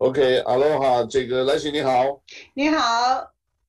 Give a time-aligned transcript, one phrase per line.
[0.00, 2.22] OK，Aloha，这个来信你好，
[2.54, 2.78] 你好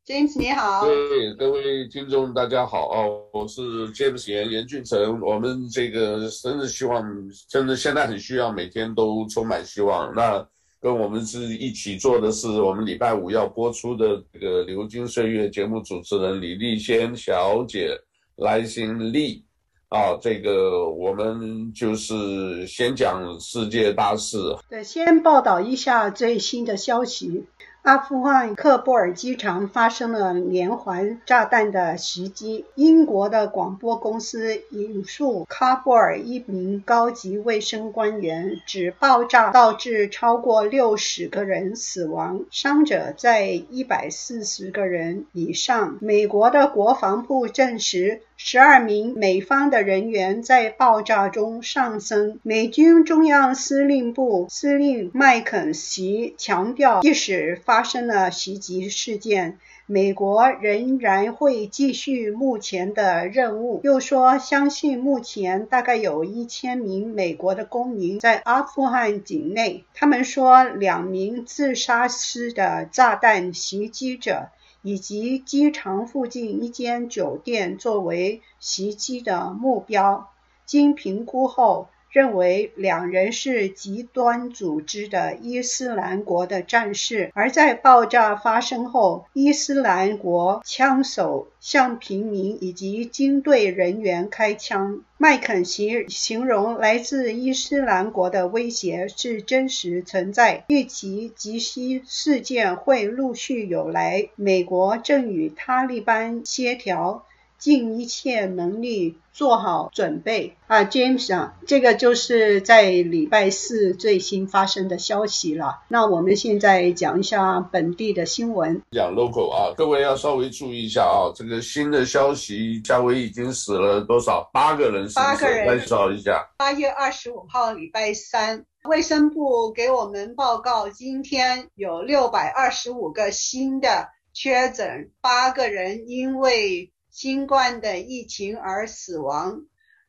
[0.07, 7.03] ，James 你好，对各位听众大家好啊，我是 James 严严俊成，我们这个真的希望，
[7.49, 10.15] 真的现在很需要每天都充满希望。
[10.15, 10.47] 那
[10.79, 17.89] 跟我们是一起做的是我们礼拜五要播出的这个流金岁月节目主持人李丽仙小姐
[18.37, 19.43] 来信力。
[19.91, 24.37] 啊，这个我们就是先讲世界大事。
[24.69, 27.45] 对，先报道一下最新的消息。
[27.81, 32.63] 阿富汗喀布尔机场发生了连环炸弹的袭击。
[32.75, 45.97] 英国的广播公司引述喀布尔一名高级卫生官员指，爆炸导致超过六十个人死亡，伤者在一百四十个人以上。
[46.01, 52.39] 美国的国防部证实，十二名美方的人员在爆炸中丧生。
[52.41, 63.79] 美军中央司令部司令麦肯锡强调，即使发生了袭击事件，美国仍然会继续目前的任务。
[63.83, 69.85] 又说，相信目前大概有一千名美国的公民在阿富汗境内。
[69.93, 74.49] 他们说，两名自杀式的炸弹袭击者
[74.81, 80.31] 以及机场附近一间酒店作为袭击的目标。
[80.71, 95.01] 经评估后，认为两人是极端组织的伊斯兰国的战士，而在爆炸发生后，伊斯兰国枪手向平民以及军队人员开枪。
[95.17, 107.23] 麦肯锡形容来自伊斯兰国的威胁是真实存在，预期袭击事件会陆续有来，美国正与塔利班协调。
[107.61, 115.83] 尽一切能力做好准备啊，James 啊，这个就是在礼拜四最新发生的消息了。
[115.87, 118.81] 那我们现在讲一下本地的新闻。
[118.93, 124.49] 讲 local 啊，各位要稍微注意一下啊，这个新的消息，夏威夷已经死了多少？
[124.51, 125.79] 八个人八个人。
[125.79, 126.49] 介绍一下。
[126.57, 136.91] 八月二十五号礼拜三，卫生部给我们报告，今天有六百二十五个新的确诊，八个人因为。
[137.11, 139.65] 新冠的疫情而死亡，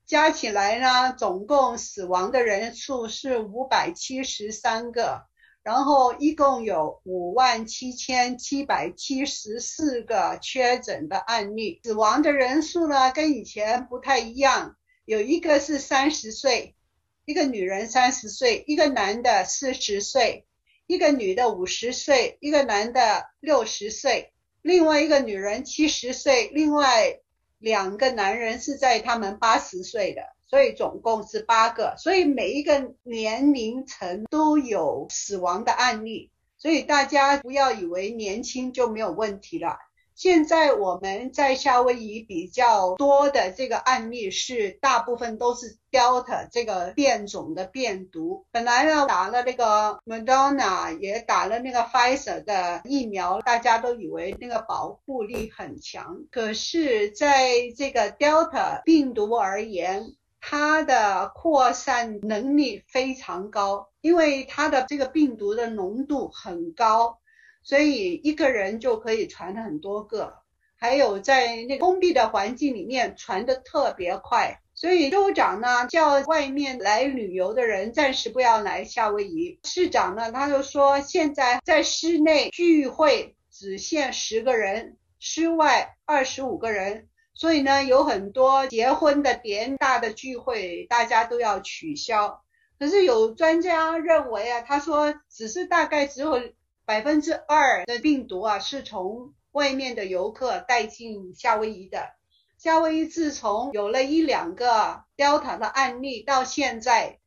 [0.06, 5.26] 加起来呢，总共死亡的人数是五百七十三个，
[5.64, 11.80] 然后一共有五万七千七百七十四个确诊的案例。
[11.82, 16.76] 死亡的人数呢，跟以前不太一样，有一个是三十岁，
[17.24, 20.46] 一个女人三十岁，一个男的四十岁，
[20.86, 24.32] 一个女的五十岁，一个男的六十岁。
[24.62, 27.18] 另外一个女人七十岁，另外
[27.58, 39.76] 两个男人是在他们八十岁的，所以总共是八个，所以每一个年龄层都有死亡的案例，所以大家不要以为年轻就没有问题了。
[40.14, 48.44] 现在我们在夏威夷比较多的这个案例是，大部分都是 Delta 这个变种的变毒。
[48.50, 56.24] 本来呢，打了那个 Moderna，也打了那个 Pfizer 的疫苗，大家都以为那个保护力很强。
[56.30, 67.18] 可是，在这个 Delta 病毒而言，它的扩散能力非常高，因为它的这个病毒的浓度很高。
[67.64, 70.34] 所以一个人就可以传很多个，
[70.76, 74.60] 还有在那个封闭的环境里面传的特别快。
[74.74, 79.60] 所以州长呢叫外面来旅游的人暂时不要来夏威夷。
[79.62, 87.08] 市长呢他就说现在在室内聚会只限十个人，室外二十五个人。
[87.34, 92.42] 所以呢有很多结婚的典大的聚会大家都要取消。
[92.78, 96.40] 可是有专家认为啊，他说只是大概只有。
[96.84, 102.14] 百分之二的病毒啊，是从外面的游客带进夏威夷的。
[102.58, 107.18] 夏威夷自从有了一两个 Delta 的案例到现在，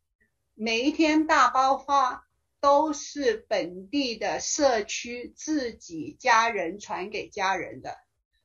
[0.54, 2.28] 每一天大爆发
[2.60, 7.96] 都是本地的社区自己家人传给家人的，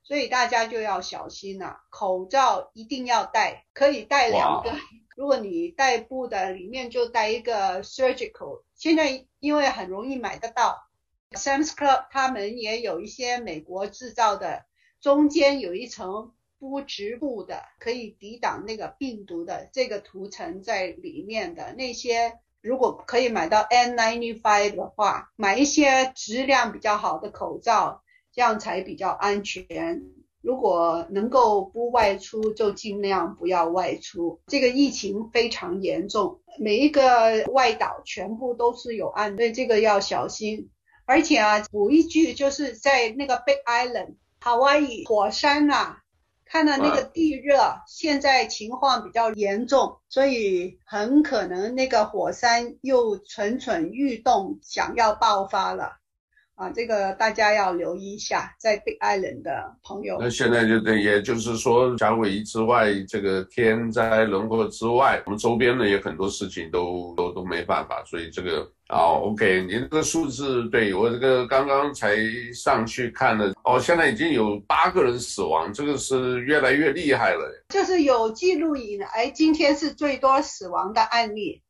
[0.02, 1.80] 所以大家就要小心了啊。
[1.90, 4.72] 口罩一定要戴，可以戴两个。
[5.16, 8.62] 如果你戴布的，里面就戴一个 surgical。
[8.74, 10.89] 现在因为很容易买得到。
[11.32, 14.64] Sam's Club 他们也有一些美国制造的，
[15.00, 28.02] 中间有一层不织布的，可以抵挡那个病毒的这个涂层在里面的那些，如果可以买到 N95 的话，买一些质量比较好的口罩，
[28.32, 30.02] 这样才比较安全。
[30.42, 34.40] 如果能够不外出，就尽量不要外出。
[34.48, 40.70] 这个疫情非常严重，每一个外岛全部都是有案，所以这个要小心。
[41.10, 45.96] 而且啊，补一句，就是在那个 Big Island，夏威夷火山啊。
[46.44, 55.98] 看到那个地热，现在情况比较严重，所以很可能那个火山又蠢蠢欲动，想要爆发了。
[56.60, 60.18] 啊，这个大家要留意一下，在 Big Island 的朋友。
[60.20, 72.14] 那现在就等，也就是说，夏威夷之外，这个天灾人祸之外，我们周边的也很多事情都都都没办法，所以这个啊 OK，您这个数字对我这个刚刚才
[72.52, 77.64] 上去看了，哦，现在已经有八个人死亡，这个是越来越厉害了。
[77.70, 81.62] 就是有记录以来，今天是最多死亡的案例。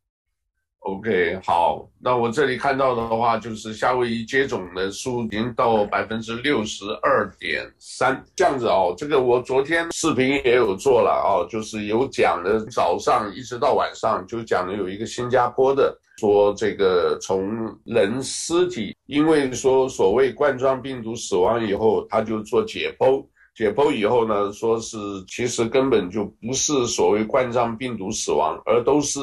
[0.81, 8.95] OK，好，那我这里看到的话，就是夏威夷接种的数已经到百分之六十二点三，这样子哦。
[8.97, 17.53] 这个我昨天视频也有做了哦，就是有讲的，早上一直到晚上就讲了有一个新加坡的说，这个从
[17.85, 23.23] 人尸体，因为说所谓冠状病毒死亡以后，他就做解剖，
[23.55, 24.97] 解剖以后呢，说是
[25.29, 29.21] 其实根本就不是所谓冠状病毒死亡，而都是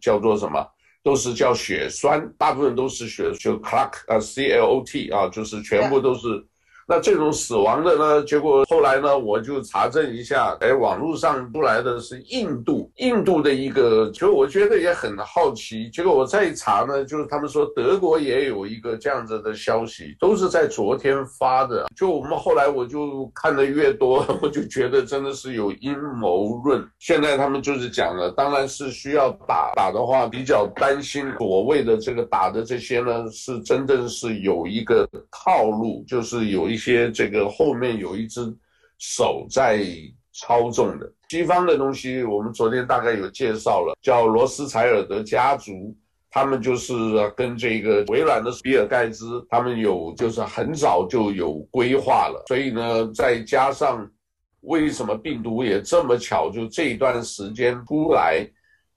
[0.00, 0.66] 叫做什么？
[1.04, 6.44] 都是叫血栓，大部分都是血，就 clot 啊，C L O T 啊，就是全部都是。
[6.86, 8.22] 那这种死亡的呢？
[8.24, 15.88] 结果后来呢，我就查证一下，哎，网络上出来的是印度，印度的一个，就我觉得也很好奇。
[15.88, 21.86] 结果我再一查呢，就是他们说德国也有一个这样子的消息，都是在昨天发的。
[21.96, 26.86] 就我们后来我就看的越多， 我就觉得真的是有阴谋论。
[26.98, 36.73] 现在他们就是讲了，当然是需要打打的话，比较担心所谓的这个打的这些呢，是真正是有一个套路，就是有一。
[36.74, 38.40] 一些这个后面有一只
[38.98, 39.86] 手在
[40.32, 45.96] 操纵的西方的东西，我们昨天大概有介绍了，叫罗斯柴尔德家族，
[46.28, 46.92] 他们就是
[47.36, 54.10] 跟这个微软的比尔盖茨，他们有就是很早就有规划了，所以呢，再加上
[54.62, 58.44] 为什么病毒也这么巧，就这一段时间出来，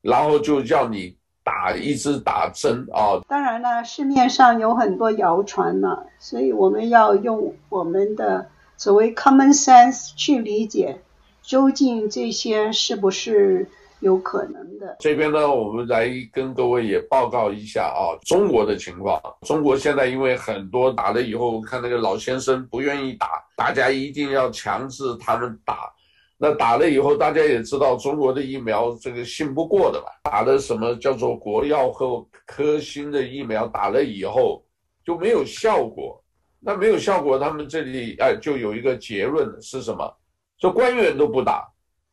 [0.02, 1.16] 然后就叫你。
[1.48, 3.24] 打一直打针啊、哦！
[3.26, 10.98] 当然了，市面上有很多谣传呢，所以我们要用我们的所谓 common sense 去理解，
[11.42, 13.66] 究竟这些是不是
[14.02, 14.98] 有可能的。
[15.00, 19.18] 这边呢，我们来跟各位也报告一下啊，中国的情况。
[19.44, 25.94] 中国现在因为很多打了以后，看那个老先生不愿意打，大家一定要强制他们打。
[26.38, 30.08] 那打了以后，大家也知道中国的疫苗这个信不过的吧？
[30.24, 34.64] 打的什么叫做国药和科兴的疫苗，打了以后
[35.04, 36.24] 就没有效果。
[36.60, 40.18] 那没有效果，他们这里哎就有一个结论是什么？
[40.60, 41.68] 说官员都不打，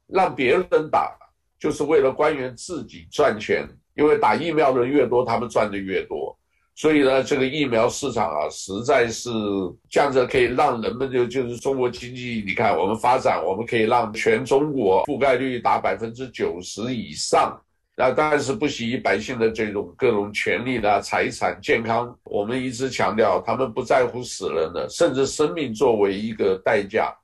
[0.06, 1.16] 让别人打，
[1.58, 6.38] 就是为了官员自己赚钱，因为打疫苗的人越多，他们赚的越多。
[6.76, 9.30] 所以呢，这个疫苗市场啊，实在是
[9.88, 17.56] 这样子可以让人们就就是中国经济，你看我们发展，我们可以让全中国覆盖率达百分之九十以上。
[17.96, 22.12] 那当然是不惜百姓的这种各种权利的财产、健康。
[22.24, 27.14] 我们一直强调，他们不在乎死人的，甚至生命作为一个代价。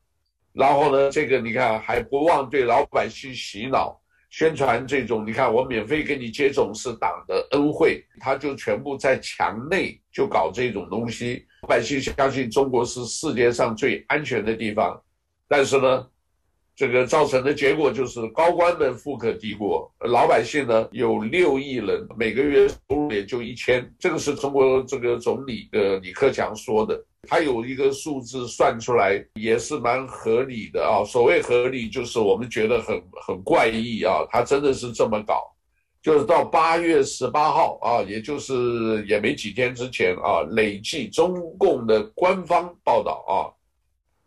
[0.53, 4.00] 然后呢，这个你看还不忘对老百姓洗脑。
[4.31, 15.01] 宣传这种，你看我免费给你接种是党的恩惠，他就全部在墙内就搞这种东西，老百姓相信中国是世界上最安全的地方，
[15.49, 16.07] 但是呢，
[16.77, 27.05] 这个造成的结果就是高官们富可敌国，老百姓呢有六亿人，每个月收入也就一千，这个是中国这个总理的李克强说的。
[27.29, 35.55] 他有一个数字算出来也是蛮合理的啊，所谓合理就是我们觉得很很怪异啊，他真的是这么搞，
[36.03, 43.53] 就是到八月十八号啊，也就是也没几天之前啊，累计中共的官方报道啊，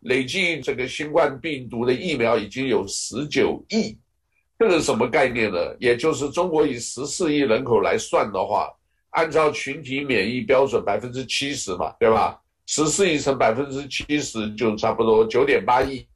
[0.02, 3.98] 累计这个新冠病毒的疫苗已经有十九亿，
[4.60, 5.58] 这个是什么概念呢？
[5.80, 8.72] 也就是中国以十四亿人口来算的话，
[9.10, 12.40] 按照群体免疫标准百分之七十嘛，对吧？
[12.66, 16.08] 十四亿乘百分之七十就差不多九点八亿，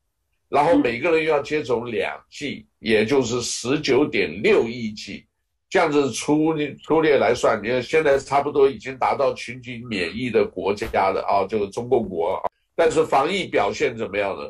[0.50, 5.25] 然后每个人又要接种两剂，也就是十九点六亿剂，
[5.70, 12.42] 这样子粗粗略来算，你看现在差不多已经达到群体免疫的国家了啊，就是中共国。
[12.75, 14.44] 但是防疫表现怎么样呢？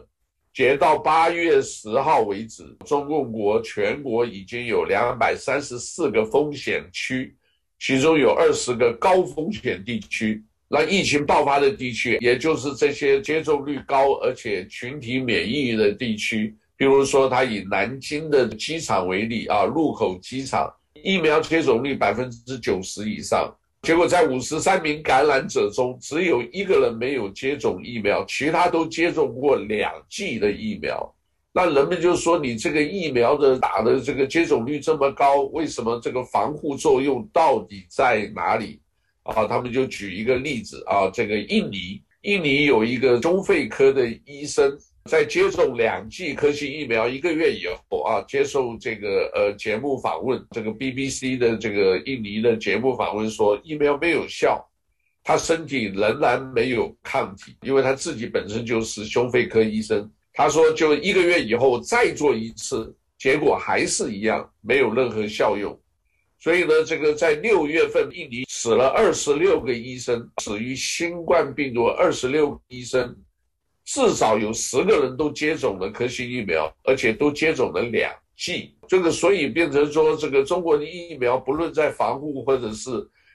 [0.53, 7.35] 截到八月十号为止，中共国全国已经有两百三十四个风险区，
[7.79, 10.43] 其中有二十个高风险地区。
[10.69, 20.69] 那疫情爆发的地区，也就是这些接种率高而且群体免疫的地区，比如说他以南京的机场为例啊，禄口机场
[21.03, 23.49] 疫苗接种率百分之九十以上，
[23.83, 31.13] 结果在五十三名感染者中，只有一个人没有接种疫苗，其他都接种过两剂的疫苗。
[31.53, 38.81] 那人们就说，你这个疫苗的打的这个接种率这么高，为什么这个防护作用到底在哪里？
[39.27, 54.65] 啊，他们就举一个例子啊，这个印尼，印尼有一个胸肺科的医生，在接种两剂科兴疫苗一个月以后啊，接受这个呃节目访问，这个 BBC 的这个印尼的节目访问说，疫苗没有效，
[55.23, 65.77] 他身体仍然没有抗体，因为他自己本身就是胸肺科医生，他说就一个月以后再做一次，结果还是一样，没有任何效用。
[66.39, 73.15] 所以呢，这个在六月份，印尼死了二十六个医生，死于新冠病毒二十六个医生，
[73.85, 78.75] 至少有十个人都接种了科兴疫苗，而且都接种了两剂。
[78.87, 82.91] 这个所以变成说，这个中国的疫苗不论在防护或者是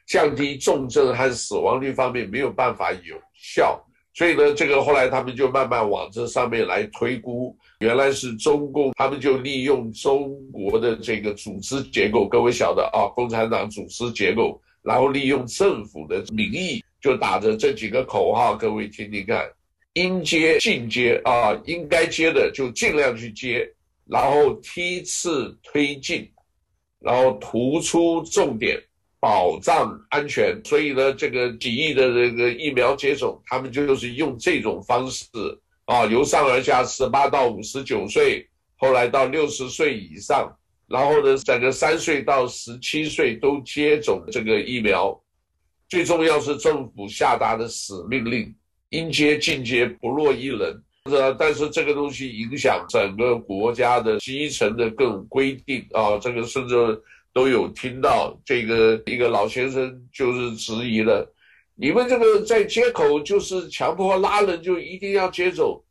[0.07, 3.85] 降低重症和死亡率方面没有办法有效。
[4.15, 7.57] 所以呢，这个后来他们就慢慢往这上面来推估。
[7.83, 19.51] 原来是中共，他们就利用中国的这个组织结构，各位晓得啊，共产党组织结构，然后利用政府的名义，就打着这几个口号，各位听听看：
[19.95, 23.69] 应接尽接啊，应该接的就尽量去接，
[24.07, 26.31] 然后梯次推进，
[27.01, 28.81] 然后突出重点，
[29.19, 30.57] 保障安全。
[30.65, 35.27] 所以呢，这个几亿的这个疫苗接种，他们就是用这种方式。
[35.87, 40.51] 啊，由上而下，十八到五十九岁，后来到六十岁以上，
[40.87, 45.19] 然后呢，整个三岁到十七岁都接种这个疫苗。
[45.89, 48.55] 最重要是政府下达的死命令，
[48.91, 50.83] 应接尽接，不落一人。
[51.37, 56.77] 但是这个东西影响整个国家的基层的各种规定啊，这个甚至
[57.33, 61.29] 都有听到这个一个老先生就是质疑了。
[61.83, 65.83] 你们这个在街口就是强迫拉人，就一定要接走？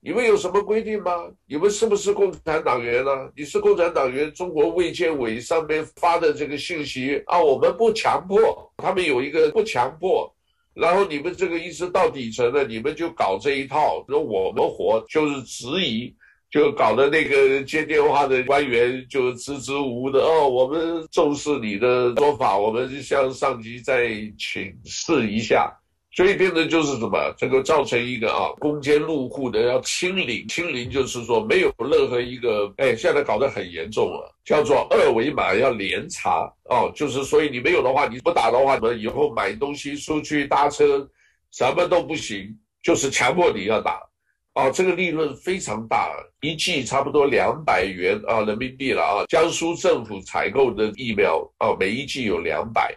[0.00, 1.12] 你们有什么规定吗？
[1.46, 10.28] 你们是不是共产党员呢、你是共产党员，中国卫健委上面发的这个信息啊，我们不强迫，他们有一个不强迫，
[10.74, 16.12] 然后你们这个意思到底层的，你们就搞这一套，那我们活就是质疑。
[16.50, 25.70] 就搞得那个接电话的官员就支支吾吾的哦，我们重视你的说法，我们向上级再请示一下。
[26.10, 41.06] 所以变成就是什么，这个造成一个啊，攻坚入户的要清零，清零就是说没有任何一个，哎，现在搞得很严重了，叫做二维码要连查哦，就是所以你没有的话，你不打的话，你们以后买东西、出去搭车，
[41.52, 44.00] 什么都不行，就是强迫你要打。
[44.58, 46.10] 啊，这个利润非常大，
[46.40, 49.24] 一剂差不多两百元啊人民币了啊。
[49.28, 52.92] 江苏政府采购的疫苗啊，每一剂有两百，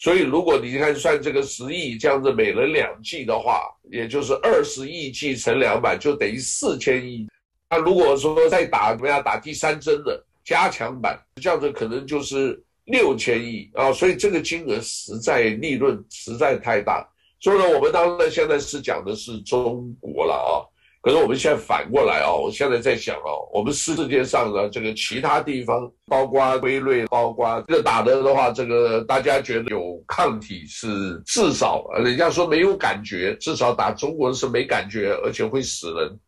[0.00, 7.24] 所以如果你看算这个十亿，这样子每人两剂的话，也就是二十亿剂乘两百，就等于四千亿。
[7.70, 13.92] 那如果说再打怎么样打第三针的加强版，这样子可能就是六千亿啊。
[13.92, 17.08] 所以这个金额实在利润实在太大。
[17.38, 20.66] 所以呢，我们当然现在是讲的是中国了啊。
[21.06, 36.18] 可是我们现在反过来哦，我现在在想哦，我们世界上的这个其他地方，包括辉瑞，包括这个打的的话，这个大家觉得有抗体是至少，人家说没有感觉，至少打中国人是没感觉，而且会死人。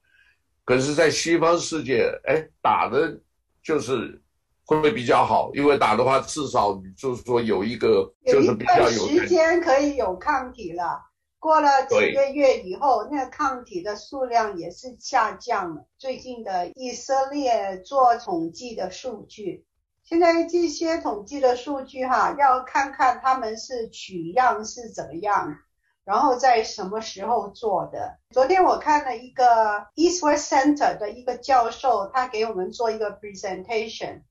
[0.65, 3.19] 可是，在西方世界，哎，打的
[3.65, 4.17] 就是
[4.65, 5.51] 会不会比较好？
[5.55, 11.08] 因为打的话，至少就是说有一个就是比较有时间可以有抗体了。
[11.41, 15.85] 过了几个月以后，那个抗体的数量也是下降了。
[15.97, 19.65] 最近的以色列做统计的数据，
[20.03, 25.57] 现在这些统计的数据哈，要看看他们是取样是怎么样，
[26.05, 28.19] 然后在什么时候做的。
[28.31, 34.23] 昨天我看了一个 East West Center 的一个教授，他给我们做一个 presentation。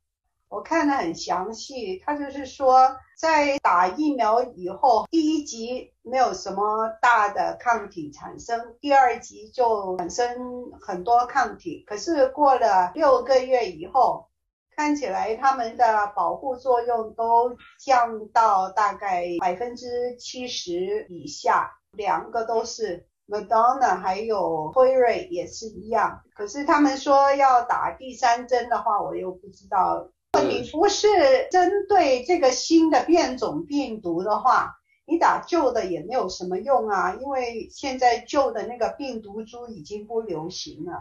[0.50, 11.84] 我看得很详细，他就是说，在打疫苗以后，第一级没有什么大的抗体产生，第二级就产生很多抗体。
[11.86, 14.30] 可是过了六个月以后，
[14.74, 26.22] 看起来他们的保护作用都降到大概百分之七十以下，两个都是 Moderna 还有辉瑞也是一样。
[26.34, 30.10] 可是他们说要打第三针的话，我又不知道。
[30.44, 31.08] 你不是
[31.52, 34.74] 针对这个新的变种病毒的话，
[35.06, 40.94] 你打旧的也没有什么用啊，因为现在旧的那个病毒株已经不流行了，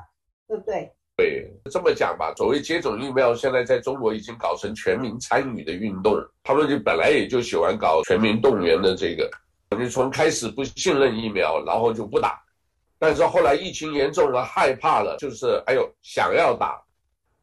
[0.47, 0.93] 对不对？
[1.17, 6.15] 对，这么讲吧，所谓接种疫苗，现在在中国已经搞成全民参与的运动。
[6.45, 9.31] 他们就本来也就喜欢搞全民动员的这个，
[9.79, 12.39] 就从开始不信任疫苗，然后就不打。
[12.99, 16.83] 但是后来疫情严重了，害怕了，就是哎呦想要打，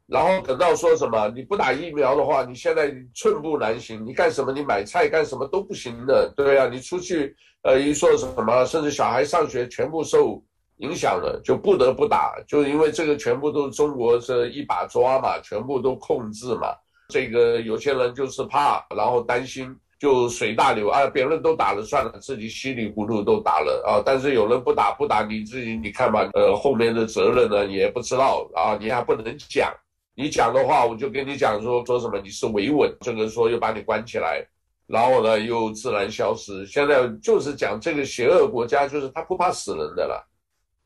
[0.06, 4.52] 然后等到说什么你不打疫苗的话，你现在寸步难行，你干什么？
[4.52, 10.42] 你买菜干什么都不行的，对呀、啊，你出去呃一说什么，甚至小孩上学全部受。
[10.78, 16.66] 影响了，就不得不打，就因为这个全部都是中国是一把抓嘛，全部都控制嘛。
[17.10, 24.02] 这个有些人就是怕，然后担心，就随大流啊，别人都打了算了，自己稀里糊涂都打了啊。
[24.04, 29.72] 但是有人不打不打，你自己你看吧，呃，后面的责任呢也不知道啊，你还不能讲，
[30.14, 34.46] 你讲的话我就跟你讲说说什么你是维稳，这个说又把你关起来，
[34.86, 36.64] 然后呢又自然消失。
[36.66, 40.28] 现在就是讲这个邪恶国家，就是他不怕死人的了。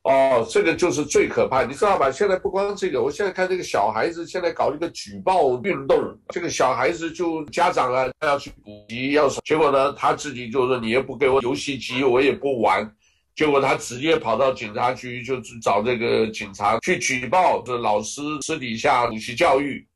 [0.04, 2.10] 哦，这个就是最可怕，你知道吧？
[2.10, 5.98] 现在不光这个，我现在看这个小孩子现在搞一个举报运动，
[6.30, 12.90] 这个小孩子就家长啊，他要去补习，要，结果呢，他自己就说你也不给我游戏机，我也不玩，
[13.38, 19.86] 结果他直接跑到警察局，就找这个警察去举报，这老师私底下补习教育，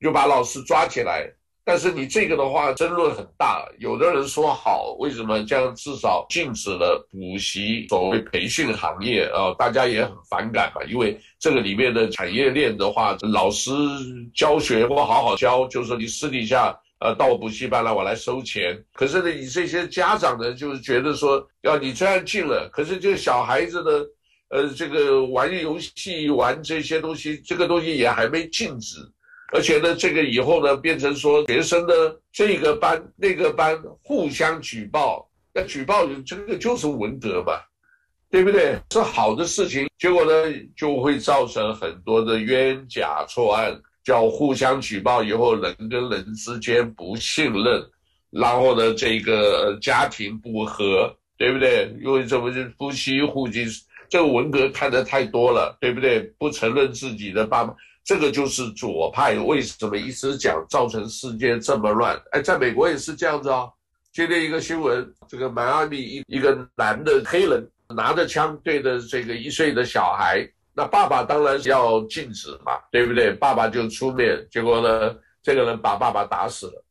[0.00, 1.28] 就把老师抓起来。
[1.64, 9.52] 但是你这个的话争论很大，有的人说好，为什么这样至少禁止了补习所谓培训行业啊？
[9.58, 13.72] 大家也很反感嘛，因为这个里面的产业链的话，老师
[14.32, 16.72] 教学不好好教，就是说你私底下
[17.04, 18.82] 呃到我补习班来，我来收钱。
[18.94, 23.90] 可是呢，你这些家长呢，就是觉得说，要你这样禁了，可是这个小孩子呢，
[24.48, 28.96] 呃，这个玩游戏玩这些东西，这个东西也还没禁止。
[29.52, 31.92] 而且呢，这个以后呢，变成说学生呢，
[32.32, 37.52] 这个班那个班互相举报，那举报这个就是文革嘛，
[38.30, 38.78] 对不对？
[38.90, 40.32] 是好的事情，结果呢，
[40.74, 47.82] 就会造成很多的冤假错案，叫互相举报以后，人跟人之间不信任，
[48.30, 51.90] 然后呢，这个家庭不和，对不对？
[52.02, 53.66] 因为这不是夫妻互击，
[54.08, 56.20] 这个文革看得太多了，对不对？
[56.38, 57.74] 不承认自己的爸妈。
[58.04, 62.20] 这个就是左派为什么一直讲造成世界这么乱？
[62.32, 63.72] 哎，在美国也是这样子哦。
[64.12, 73.32] 今天一个新闻，这个迈阿密一一个男的黑人拿着枪对着这个一岁的小孩，那爸爸当然是要禁止嘛，对不对？
[73.32, 76.84] 爸爸就出面，结果呢，这个人把爸爸打死了，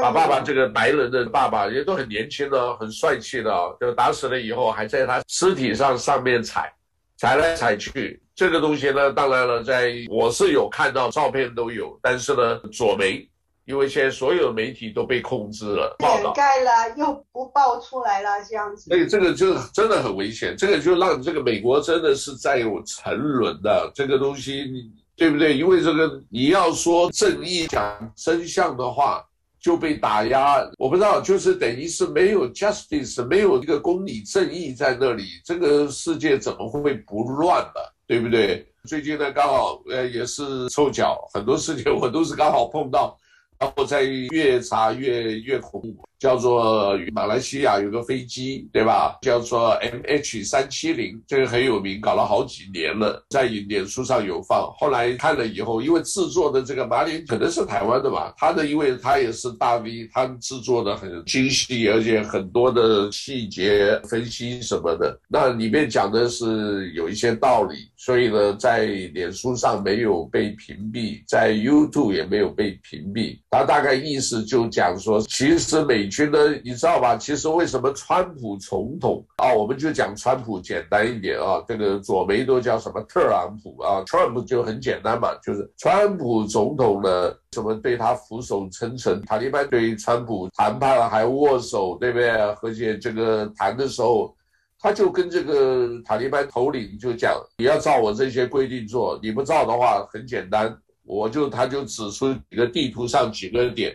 [0.00, 6.72] 把爸爸这个白人的爸爸也都很年轻的，很帅气的，就打死了以后还在他尸体上上面踩，
[7.16, 8.22] 踩来踩去。
[8.36, 13.28] 这个东西呢，当然了，在我是有看到照片都有，但是呢，左媒，
[13.66, 18.90] 因为现在所有媒体都被控制了，掩盖了又不爆出来了，这样子。
[18.90, 25.56] 所以这个就真的很危险，这个就让这个美国真的是在有沉沦的这个东西，对不对？
[25.56, 29.24] 因为这个你要说正义讲真相的话。
[29.64, 37.80] 就被打压，我不知道，就是等于是没有 justice，没有一个公理正义在那里，这个世界怎么会不乱呢？
[38.06, 38.70] 对不对？
[38.86, 43.18] 最近呢，刚好呃也是凑巧，很多事情我都是刚好碰到。
[43.58, 49.16] 然后在越查越越恐怖，叫做马来西亚有个飞机，对吧？
[49.22, 54.70] 叫做 MH 三七零，这个很有名，搞了好几年了，在脸书上有放。
[54.78, 73.38] 后来看了以后，因为制作的这个马林可能是台湾的吧，他的因为他也是大 V，他制作的很精细，而且很多的细节分析什么的，那里面讲的是有一些道理，所以呢，在脸书上没有被屏蔽，在 YouTube 也没有被屏蔽。
[73.54, 77.16] 他大概意思就讲说，其实美军呢，你知道吧？
[77.16, 92.30] 其实为什么川普总统啊，我们就讲川普简单一点啊，这个左媒都叫什么特朗普啊，Trump 就很简单嘛，就是川普总统呢，什么对他俯首称臣，塔利班对川普谈判还握手，对不对？
[92.30, 94.34] 而且这个谈的时候，
[94.80, 100.76] 他就跟这个塔利班头领就讲，你要照我这些规定做，你不照的话，很简单。
[101.06, 103.94] 我就他就指出几个地图上几个点，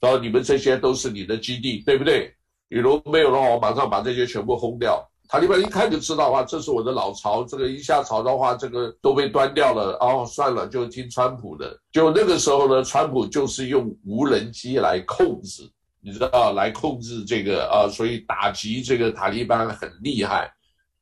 [0.00, 2.34] 然后你们这些都是你的基地，对不对？
[2.68, 5.02] 你如果没有的话，我马上把这些全部轰掉。
[5.28, 9.96] 塔利班一看就知道啊，这是我的老巢，这个一下吵的话，这个都被端掉了。
[10.00, 11.78] 哦，算了，就听川普的。
[11.92, 15.62] 就那个时候呢，川普就是用无人机来控制，
[16.00, 20.52] 你知道，来控制这个啊，所以打击这个塔利班很厉害。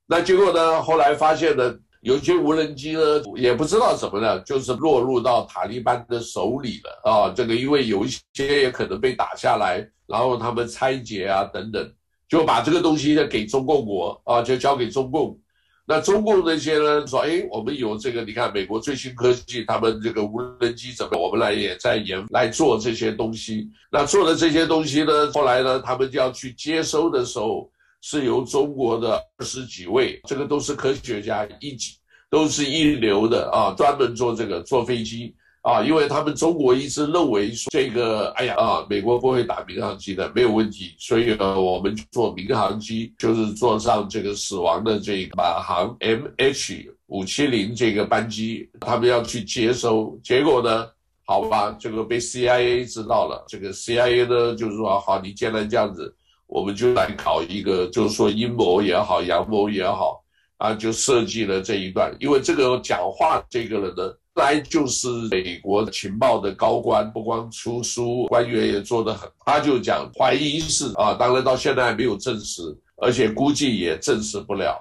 [0.07, 1.75] 那结果呢，后来发现呢。
[2.07, 3.01] 有些无人机呢，
[3.35, 7.33] 也不知道怎么了，就是落入到塔利班的手里了啊。
[7.35, 11.93] 这个因为有一些也可能被打下来，然后他们拆解啊等等。
[12.29, 15.37] 就把这个东西呢给中共国啊，就交给中共。
[15.85, 23.69] 那中共那些呢说，哎，我们有这个，你看美国最新科技，他们这个无人机怎么，我们来也在研来做这些东西。
[23.91, 27.69] 那做的这些东西呢，后来呢，他们就要去接收的时候，
[28.09, 31.97] 是由中国的二十几位，这个都是科学家，一级
[32.31, 35.35] 都是一流的啊，专门做这个坐飞机。
[35.63, 50.87] 啊，因为他们中国一直认为说这个，哎呀啊，美国不会打民航机的，没有问题，所以呢，我们做民航机就是坐上这个死亡的这个马航 MH 五七零这个班机，他们要去接收，结果呢，
[51.25, 56.15] 好吧，这个被 CIA 知道了，这个 CIA 呢就是说，好，你既然这样子，
[56.47, 60.23] 我们就来搞一个，就是说阴谋也好，阳谋也好，
[60.59, 64.15] 啊，就设计了这一段，因为这个讲话这个人呢。
[64.37, 69.27] 本来就是美国情报的高官，不光出书，官员也做得很。
[69.47, 72.61] 他就讲怀疑是啊，当然到现在还没有证实，
[72.97, 74.79] 而且估计也证实不了。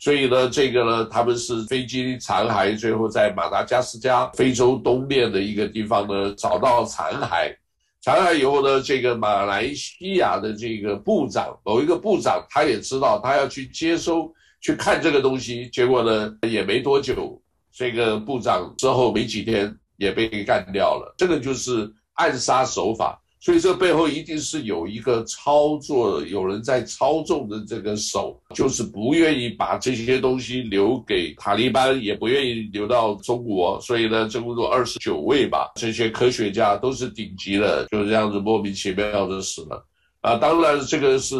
[0.00, 7.54] 所以呢，这个呢，他们是飞机残骸，最后在马达加斯加非洲东面的一个地方呢找到残骸。
[8.00, 17.40] 查了以后呢，这个马来西亚的这个部长，某一个部长，他也知道他要去接收去看这个东西，结果呢也没多久。
[17.70, 39.86] 这个部长之后没几天也被干掉了，这个就是暗杀手法，所以这背后一定是有一个操作，有人在操纵的这个手，就是不愿意把这些东西留给塔利班，也不愿意留到中国，所以呢，这不多二十九位吧，这些科学家都是顶级的，就这样子莫名其妙的死了。
[40.20, 41.36] 啊，当然这个是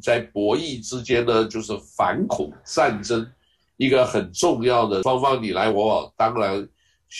[0.00, 3.26] 在博弈之间呢，就是反恐战争。
[3.76, 6.68] 一个很重要的双方你来我往，当然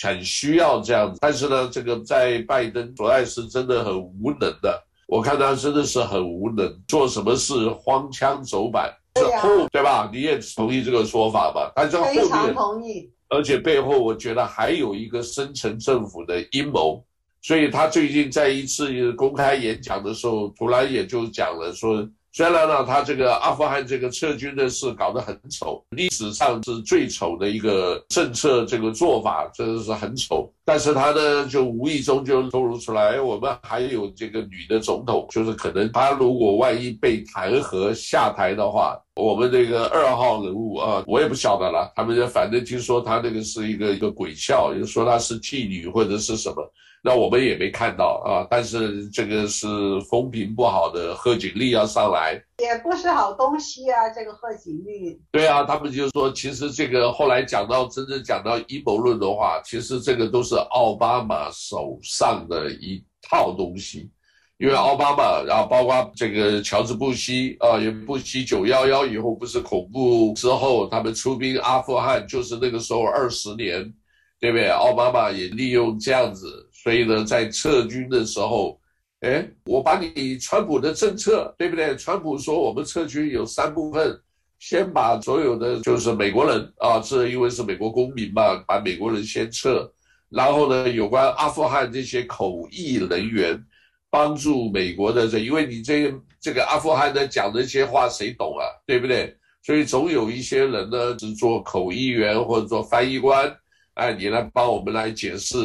[0.03, 1.19] 很需要这样子。
[1.21, 8.93] 但是呢，这个在拜登实在是真的很无能的，我看他真的是很无能，做什么事荒腔走板。
[9.13, 10.09] 对呀、啊，对吧？
[10.13, 11.71] 你也同意这个说法吧？
[11.75, 13.11] 但是后面非常同意。
[13.29, 17.03] 而且背后我觉得还有一个深层政府的阴谋，
[17.41, 22.07] 所以他最近在一次公开演讲的时候，突然也就讲了说。
[22.33, 30.49] 虽然呢，他这个阿富汗这个撤军的事搞得很丑，历史上是最丑的一个政策，这个做法真的是很丑。
[30.63, 41.91] 但是他呢，就无意中就透露出来，我们还有这个女的总统，就是可能他如果万一被弹劾下台的话，我们这个二号人物啊，我也不晓得了。
[41.97, 46.73] 他们就反正听说他那个是一个一个鬼笑，就说他是妓女或者是什么。
[47.03, 49.67] 那我们也没看到啊，但是这个是
[50.01, 54.07] 风评不好的贺锦丽要上来，也不是好东西啊。
[54.09, 64.11] 这个贺锦丽，对啊，他们就说，其实这个后来讲到真正讲到阴谋论的话，其实这个都是奥巴马手上的一套东西，
[64.59, 73.91] 因为奥巴马，然后包括这个乔治布希啊，也布希九幺幺以后不是恐怖之后，他们出兵阿富汗，就是那个时候二十年，
[74.39, 74.69] 对不对？
[74.69, 76.67] 奥巴马也利用这样子。
[76.81, 78.79] 所以呢，在撤军的时候，
[79.19, 81.95] 哎，我把你川普的政策，对不对？
[81.95, 84.19] 川普说我们撤军有三部分，
[84.57, 89.91] 先把所有的就是美国人啊，这因为是美国公民嘛，把美国人先撤，
[90.29, 93.63] 然后呢，有关阿富汗这些口译人员，
[94.09, 99.37] 帮助美国的这，因为你这这个阿富汗的讲这些话谁懂啊，对不对？
[99.61, 103.55] 所以总有一些人呢是做口译员或者做翻译官，
[103.93, 105.55] 哎，你来帮我们来解释。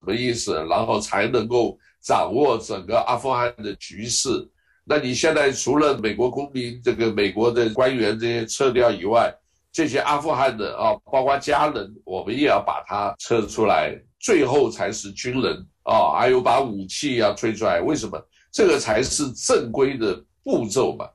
[0.00, 0.54] 什么意思？
[0.68, 4.28] 然后才能够掌握整个阿富汗的局势。
[4.84, 9.34] 那你现在除了美国公民、这个美国的官员这些撤掉以外，
[9.72, 14.00] 这些阿富汗的啊，包括家人，我们也要把它撤出来。
[14.18, 17.80] 最后才是军人啊，还有把武器要推出来。
[17.80, 18.20] 为什么？
[18.50, 21.06] 这个才是正规的步骤嘛。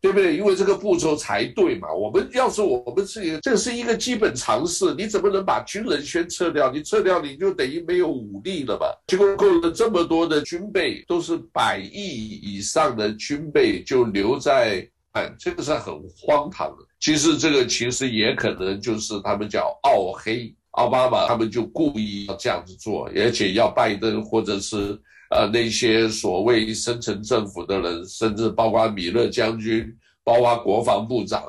[0.00, 0.36] 对不对？
[0.36, 1.92] 因为这个步骤才对嘛。
[1.92, 4.94] 我们要是我们自己，这是一个基本常识。
[4.94, 6.70] 你怎么能把军人先撤掉？
[6.70, 8.86] 你撤掉你就等于没有武力了嘛。
[9.06, 16.84] 结果够了这么多的军备，都是百亿以上的军备就留在，哎，这个是很荒唐的。
[17.00, 25.00] 其实这个其实也可能就是他们叫奥黑奥巴马，他们就故意要这样子做，而且要拜登或者是。
[25.30, 31.42] 呃，那些所谓深层政府的人，甚至包括米勒将军，包括国防部长，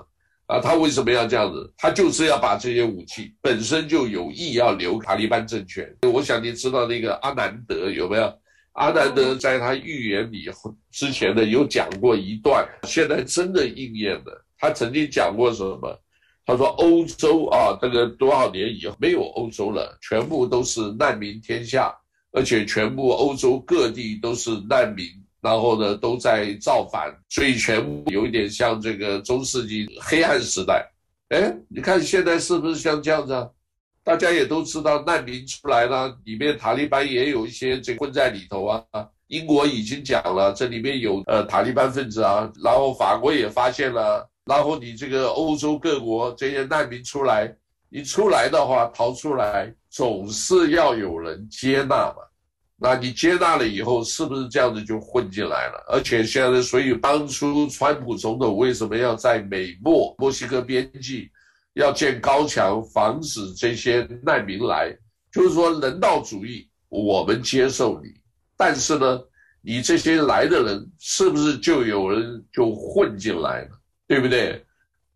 [0.48, 1.74] 啊，他为什么要这样子？
[1.78, 5.96] 他就是要把这些武器本身就有意要留塔利班政权。
[6.12, 8.34] 我想你知道那个阿南德有没有？
[8.74, 10.50] 阿南德在他预言里
[10.92, 14.46] 之前呢有讲过一段，现在真的应验了。
[14.60, 16.00] 他曾经讲过什么？
[16.46, 21.94] 他说欧洲啊，这个多少年以后没有欧洲了，全部都是难民天下。
[22.38, 25.08] 而且全部欧洲各地都是难民
[25.42, 30.88] 然后呢都在造反，所以全部有一点像这个中世纪黑暗时代。
[31.30, 33.50] 哎，你看现在是不是像这样子啊？
[34.04, 38.84] 大家也都知道难民出来了，里面塔利班也有一些这混在里头啊。
[39.30, 47.52] 英国已经讲了，这里面有呃塔利班分子啊，然后法国也发现了，然后你这个欧洲各国这些难民出来，
[47.90, 52.27] 你出来的话逃出来，总是要有人接纳嘛。
[52.80, 55.84] 那你接纳了以后，是不是这样子就混进来了？
[55.88, 61.28] 而且现在，所以当初川普总统为什么要在美墨墨西哥边境
[61.74, 64.96] 要建高墙，防止这些难民来？
[65.32, 68.10] 就是说人道主义，我们接受你，
[68.56, 69.20] 但是呢，
[69.62, 73.70] 你这些来的人是不是就有人就混进来了？
[74.08, 74.64] 对不对？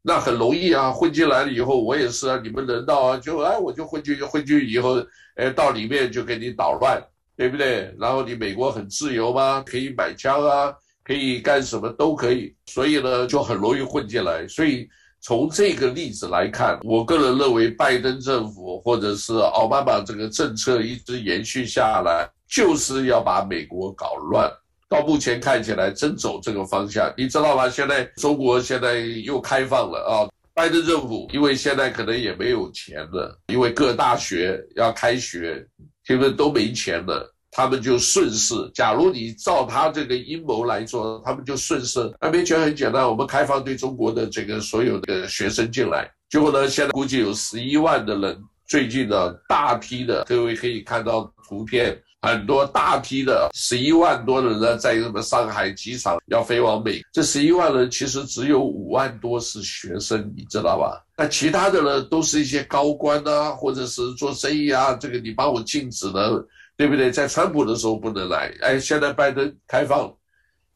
[0.01, 4.97] 那很容易啊，混进来了以后，我也是啊，你们人道啊，就哎，我就混进去，混进去以后，
[5.35, 6.99] 哎，到里面就给你捣乱。
[7.41, 7.91] 对不对？
[7.97, 9.63] 然后你美国很自由吗？
[9.65, 10.71] 可以买枪啊，
[11.03, 14.47] 可以干什么都可以，所以呢就很容易混进来。
[14.47, 14.87] 所以
[15.21, 24.47] 从这个例子来看，我个人认为拜登政府或者是奥巴马这个政策一直延续下来，就是要把美国搞乱。
[24.87, 27.67] 到目前看起来真走这个方向，你知道吗？
[27.67, 35.65] 现在中国现在又开放了啊，拜登政府因为现在可能也没有钱了，因为各大学要开学。
[36.11, 38.53] 因为都没钱了，他们就顺势。
[38.73, 42.13] 假如你照他这个阴谋来做，他们就顺势。
[42.19, 46.09] 那没钱很简单，我们开放对中国的这个所有的学生进来。
[46.29, 48.41] 结果呢，现在估计有十一万的人。
[48.67, 57.01] 最近呢，大批的各位可以看到图片，很多大批的十一万多人呢，在什么上海机场要飞往美。
[57.11, 61.03] 这十一万人其实只有五万多是学生，你知道吧？
[61.17, 64.93] 那其他的呢，都是一些高官啊，或者是做生意啊。
[64.93, 67.11] 这个你帮我禁止了，对不对？
[67.11, 70.13] 在川普的时候不能来，哎，现在拜登开放，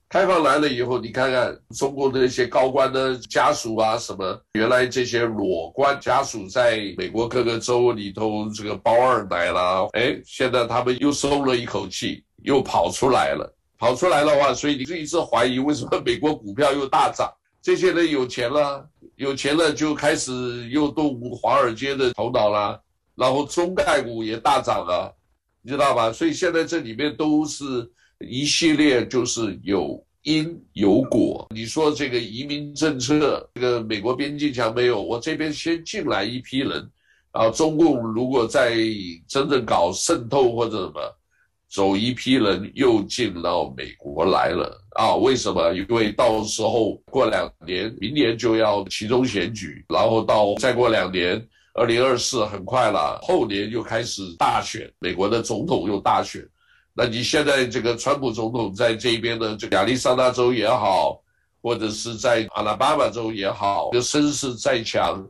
[0.10, 13.52] 开放来了以后，你看看中国的那些高官的家属啊，什么原来这些裸官家属在美国各个州里头这个包二奶啦，哎，现在他们又松了一口气，又跑出来了。
[13.78, 17.30] 跑出来的话，所以你就一直怀疑为什么美国股票又大涨？
[17.62, 18.88] 这些人有钱了。
[19.18, 22.78] 有钱了就开始又动华尔街的头脑了，
[23.15, 25.15] 然后中概股也大涨了，
[25.62, 26.12] 你知道吧？
[26.12, 31.47] 所以现在这里面都是一系列，就是有因有果。
[31.54, 36.89] 你说这个移民政策，这个美国边境墙没有，我这边先进来一批人，
[37.32, 38.75] 啊，中共如果再
[39.28, 41.17] 真正搞渗透或者什么。
[41.67, 45.15] 走一批人又进到美国来了啊？
[45.15, 45.73] 为什么？
[45.73, 56.47] 因为到时候过两年，明年就要期中选举，然后到再过两年，二零二四很快了，后年又开始大选，美国的总统又大选。
[56.98, 61.22] 那你现在这个川普总统在这边的这亚利桑那州也好，
[61.62, 65.22] 或者是在阿拉巴马州也好，这个声势再强，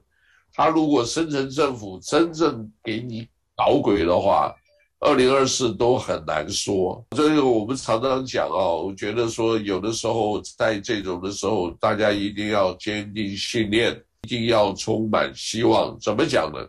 [0.54, 4.54] 他如果深层政府真正给你搞鬼的话，
[5.00, 15.98] 二零二四都很难说，所以我们常常讲啊，我觉得说有的时候在这种的时候，大家一定要坚定信念，一定要充满希望。
[16.00, 16.60] 怎么讲呢？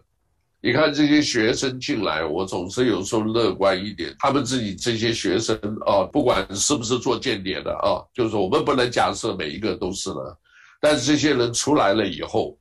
[0.66, 4.12] 你看这些学生进来，我总是有时候乐观一点。
[4.18, 10.36] 他们自己这些学生啊，不管是不是做间谍的啊，就是我们不能假设每一个都是了，
[10.80, 12.58] 但是这些人出来了以后。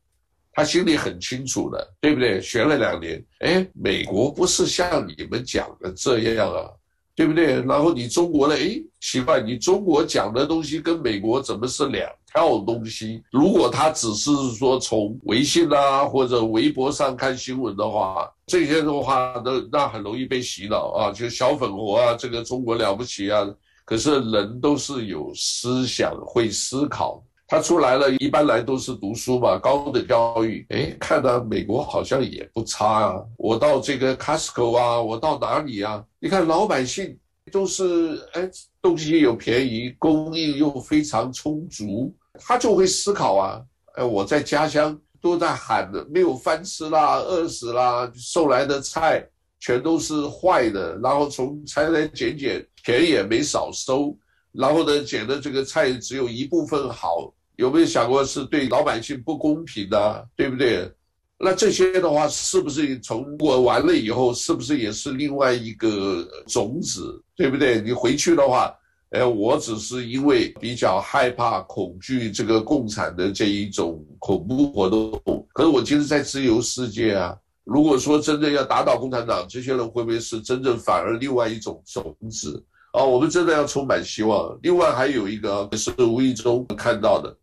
[0.54, 2.40] 他心里很清楚的，对不对？
[2.40, 6.70] 学了两年，哎，美国不是像你们讲的这样啊，
[7.16, 7.62] 对不对？
[7.62, 13.24] 然后你中国的，哎，奇怪，你中国讲的东西跟美国怎么是两套东西？
[13.32, 23.48] 如果他只是说从微信啊或者微博上看新闻的话，这些的话，那那很容易被洗脑啊，就小粉红啊，这个中国了不起啊。
[23.86, 27.24] 可是人都是有思想、会思考。
[27.48, 30.66] 他出来了，一般来都是读书嘛，高等教育。
[30.70, 33.24] 哎，看到美国好像也不差啊。
[33.38, 36.04] 我到这个 Costco 啊，我到哪里啊？
[36.20, 37.16] 你看老百姓
[37.52, 38.50] 都是哎，
[38.82, 43.62] 东西又便宜，供应又非常充足，他就会思考啊。
[43.94, 49.24] 哎，我在家乡都在喊的，没有饭吃啦，饿死啦，送来的菜
[49.60, 54.18] 全都是坏的，然后从裁裁剪剪，钱也没少收。
[54.52, 60.92] 然后呢，捡的这个菜只有一部分好，有没有想过是对老百姓不公平的，对不对？
[61.38, 67.82] 那这些的话，是不是从过完了以后，是不是也是另外一个种子，对不对？
[67.82, 68.74] 你回去的话，
[69.10, 75.22] 哎，我只是因为比较害怕、恐惧这个共产的这一种恐怖活动，
[75.54, 82.64] 可是我其实，在自由世界啊，如果说真的要打倒共产党，这些人会不会是真正反而另外一种种子？
[82.94, 84.58] 啊，我们真的要充满希望。
[84.64, 87.36] 另外还有一个是无意中看到的，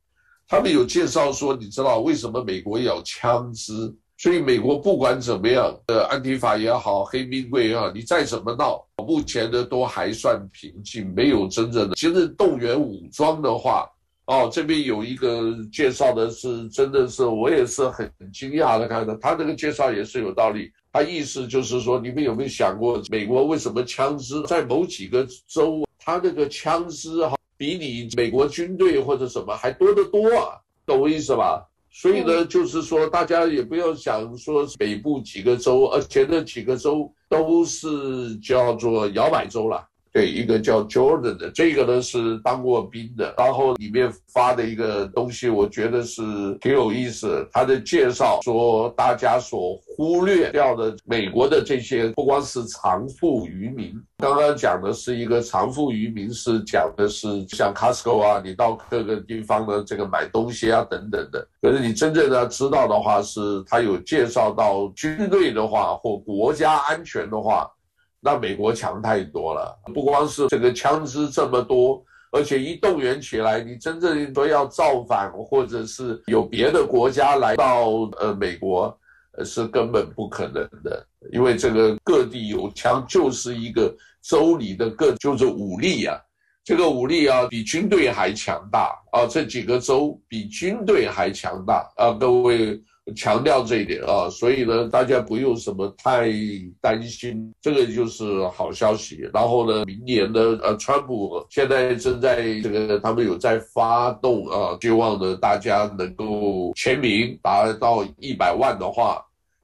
[0.52, 3.90] 他们有介绍说，你知道为什么美国要枪支？
[4.18, 11.94] 所以美国不管怎么样，呃，安提法也好，黑命贵也好，你再怎么闹，目前的都还算平静，没有真正的。
[11.94, 13.88] 其实动员武装的话，
[14.26, 20.70] 哦，这边有一个介绍的是，真的是我也是很惊讶的看到，他这个介绍也是有道理。
[20.92, 30.58] 他意思就是说，你们有没有想过，美国为什么枪支在某几个州，他那个枪支哈，比你美国军队或者什么还多得多啊？
[30.84, 31.68] 懂我意思吧？
[31.90, 39.86] 所以呢，就是说，大家也不要想说北部几个州，而且那几个州都是叫做摇摆州了。
[40.12, 46.22] 对，一个叫 Jordan 的，这个呢是当过兵的，然后里面发的一个东西，我觉得是
[46.60, 47.48] 挺有意思。
[47.50, 61.48] 他的介绍说，大家所忽略掉的美国的这些，不光是长富渔民，刚刚讲的是一个长富渔民，是讲的是像 Costco 啊，你到各个地方的这个买东西啊等等的。
[61.62, 67.66] 可是你真正的知道的话，是他有介绍到军队的话或国家安全的话。
[68.24, 77.88] 那美国强太多了，不光是这个枪支这么多，而且一动员起来，你真正说要造反，或者是有别的国家来到
[78.20, 78.96] 呃美国，
[79.44, 86.16] 是根本不可能的，因为这个各地有枪，就是一个州里的各就是武力啊，
[86.62, 88.96] 这个武力啊比军队还强大。
[89.10, 91.92] 啊，这几个州比军队还强大。
[91.96, 92.80] 啊，各位。
[93.16, 96.30] 强调这一点啊，所以呢，大家不用什么太
[96.80, 99.28] 担心，这个就是好消息。
[99.34, 109.20] 然后呢，明年呢，呃，川普现在正在这个，他们有在发动啊，希望呢大家能够签名达到一百万的话，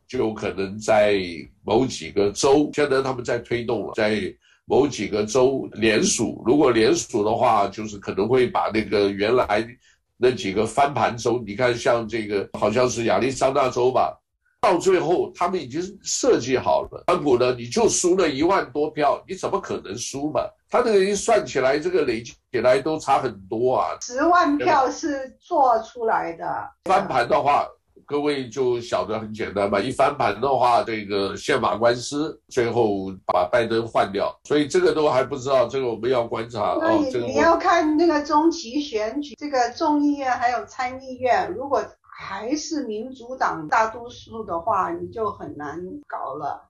[0.08, 1.20] 就有可能在
[1.64, 4.20] 某几个州，现在他们在推动了，在
[4.64, 9.64] 某几个州联署，如果联署的话，就是可能会把那个原来。
[10.20, 14.18] 那几个翻盘州，你看像这个好像是亚利桑那州吧，
[14.60, 20.40] 到最后他们已经设计好了，川普呢，你就输了一万多票，你怎么可能输嘛？
[20.68, 23.96] 他这个一算起来，这个累积起来都差很多啊。
[24.02, 26.44] 十万票是做出来的，
[26.84, 27.66] 翻盘的话。
[28.08, 36.72] 各位就晓得很简单吧，一翻盘的话，这个宪法官司最后把拜登换掉，所以这个都还不知道，这个我们要观察。
[36.72, 37.06] 哦。
[37.12, 46.66] 这个你要看那个中期选举，这个众议院还有参议院，如果还是民主党大多数的话，你就很难搞了。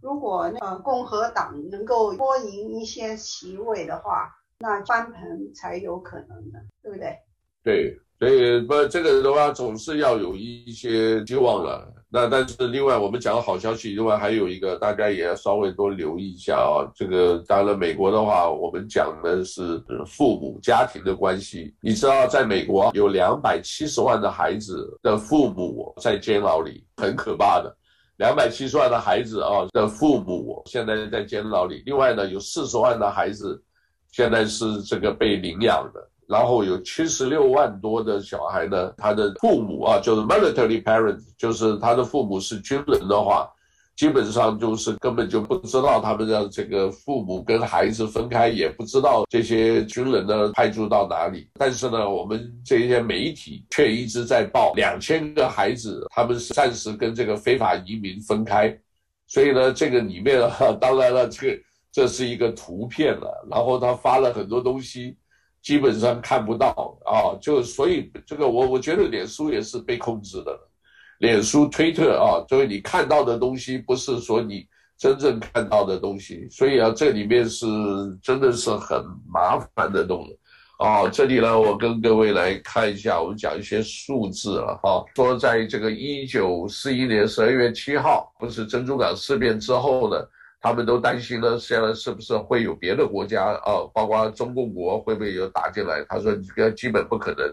[0.00, 5.22] 如果那个共和党能够多赢一些席位的话，那翻盘
[5.54, 7.16] 才有可能的，对不对？
[7.62, 7.96] 对。
[8.22, 11.92] 所以不，这个的话总是要有一些希望了。
[12.08, 16.86] 那但是另外，我们讲好消息，另外还有一个，大家也要稍微多留意一下啊。
[16.94, 21.74] 这个当然，美国的话，我们讲的是父母家庭的关系。
[21.80, 27.76] 你知道，在美国有两百七十万的孩子的父母在监牢里，很可怕的。
[28.18, 31.82] 两百七十万的孩子啊的父母现在在监牢里。
[31.84, 33.60] 另外呢，有四十万的孩子
[34.12, 36.08] 现在是这个被领养的。
[36.32, 43.46] 然后有七十六万多的小孩呢，他的父母啊，就是 military parents，就是他的父母是军人的话，
[43.96, 51.46] 基本上就是根本就不知道他们的这个父母跟孩子分开，也不知道这些军人呢派驻到哪里。
[51.58, 58.74] 但是呢，我们这些媒体却一直在报两千个孩子，他们是暂时跟这个非法移民分开。
[59.26, 65.14] 所以呢，这个里面啊，当然了，这个这是一个图片了，然后他发了很多东西。
[65.62, 70.58] 基本上看不到啊，就所以这个我我觉得脸书也是被控制的，
[71.20, 74.66] 脸书、推特啊，所以你看到的东西不是说你
[74.98, 77.66] 真正看到的东西，所以啊，这里面是
[78.20, 80.36] 真的是很麻烦的东西
[80.78, 81.08] 啊。
[81.08, 90.16] 这里呢，我跟各位来看一下，我们讲一些数字了哈，说在这个一九四一年十二月七号，不是珍珠港事变之后呢。
[90.62, 96.04] 他们都担心呢，现在是不是会有别的国家啊，包括中共国会不会有打进来？
[96.08, 97.52] 他说这个基本不可能。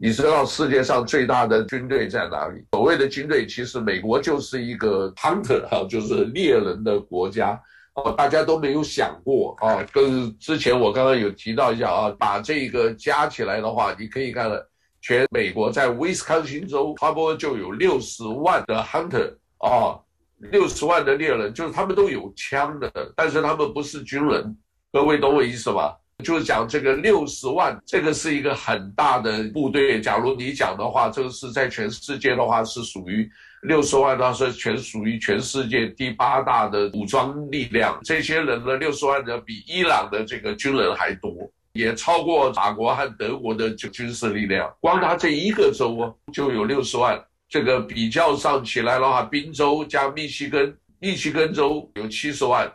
[0.00, 2.64] 你知道世界上最大的军队在哪里？
[2.72, 7.60] 所谓的军队，其实美国就是一个 hunter 哈，就是猎人的国家
[7.94, 9.84] 哦，大家都没有想过啊。
[9.92, 14.68] 跟之前我刚刚有提到一下啊，把这个加起来的话，你可以看了，
[15.00, 19.98] 全美国在威斯康星州差不多就有六十万的 hunter 啊。
[20.38, 24.56] 六十万的猎人，就是他们都有枪的，但是他们不是军人。
[24.92, 25.96] 各位懂我意思吧？
[26.24, 30.00] 就是讲这个六十万，这个是一个很大的部队。
[30.00, 33.30] 假如你讲的话，这个是在全世界的话是属于
[33.62, 38.00] 六十万，那是全属于全世界第八大的武装力量。
[38.02, 41.32] 这些人呢，六十万人比伊朗的这个军人还多，
[41.72, 44.68] 也超过法国和德国的军事力量。
[44.80, 47.22] 光他这一个州就有六十万。
[47.48, 52.70] 这个比较上起来的话，宾州加密西根，密西根州有七十万，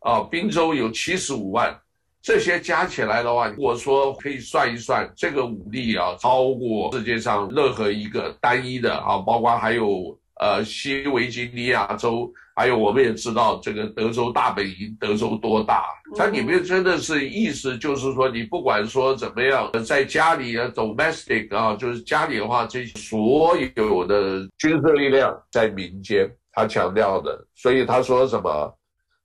[0.00, 1.74] 啊，宾州有七十五万，
[2.20, 10.18] 这些加起来的话，我说可以算一算，这个武力啊，超过世界上任何一个单一的啊，包括还有。
[10.40, 15.84] 呃，西维吉尼亚州，还有我们也知道这个德州大本营，德州多大？
[16.16, 27.44] 它里面真的是意思就是说，你不管说怎么样，在家里啊，domestic 啊，就是家里的话，这所有的军事力量在民间，他强调的。
[27.54, 28.74] 所以他说什么？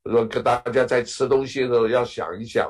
[0.09, 2.67] 说跟大家在吃东西的时候要想一想。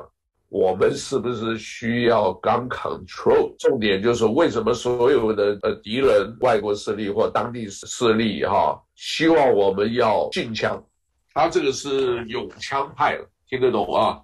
[0.54, 3.52] 我们是不是需要 gun control？
[3.58, 10.80] 重点就是为什么所有的呃敌人、外国势力或当地势力哈，希望我们要禁枪？
[11.32, 14.20] 他这个是拥枪派，听得懂啊？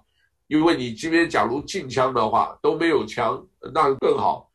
[0.47, 4.49] 因为你今天假如禁枪的话，都没有枪，那更好。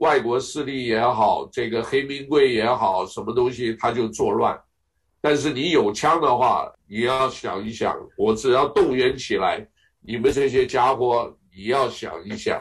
[0.00, 4.60] 外国势力也好，这个黑名贵也好，什么东西他就作乱。
[5.20, 9.64] 但是你有枪的话，你要想一想，我只要动员起来。
[10.06, 12.60] 你们这些家伙，你要想一想，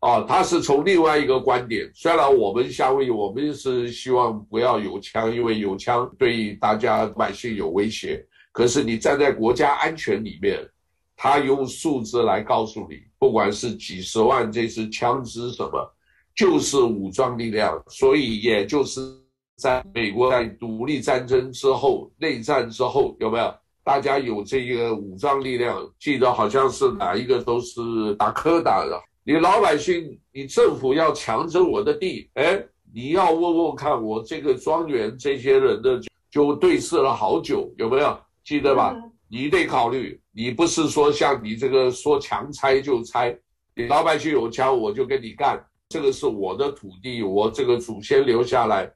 [0.00, 1.88] 啊，他是从另外一个观点。
[1.94, 8.26] 虽然我们夏威夷，我们是希望不要有枪，因为有枪对大家百姓有威胁。
[8.50, 10.58] 可是你站在国家安全里面，
[11.14, 15.94] 他用数字来告诉你，不管是几十万这支枪支什么，
[16.34, 17.80] 就是武装力量。
[17.86, 19.00] 所以也就是
[19.56, 23.54] 在美国在独立战争之后、内战之后，有没有？
[23.82, 29.00] 大家有这个武装力量，记得好像是哪一个都是打柯打的。
[29.24, 32.62] 你老百姓，你政府要强征我的地，哎，
[32.92, 36.00] 你要问问看，我这个庄园这些人的
[36.30, 38.94] 就对视了好久，有没有记得吧？
[39.28, 43.36] 你得考虑，你不是说像你这个说强拆就拆，
[43.74, 48.90] 你老百姓有枪我就跟你干，这个是我的土地，我这个祖先留下来。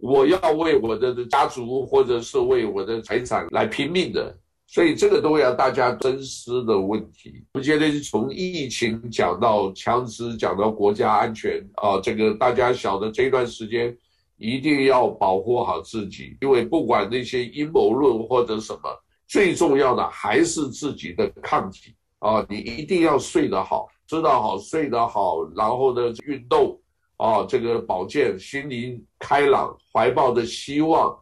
[0.00, 4.36] 我要为我的家族或者是为我的财产来拼命的，
[4.66, 7.44] 所以这个都要大家深思的问题。
[7.54, 13.96] 我觉得从疫情讲到枪支，讲到国家安全啊，这个大家晓得这段时间
[14.36, 18.80] 一定要保护好自己，因为不管那些阴谋论或者什么，
[19.26, 26.78] 最重要的还是自己的抗体啊，你一定要睡得好，吃得好，睡得好，然后呢，运动。
[27.18, 31.14] 啊，这个保健，心灵开朗，怀抱的希望，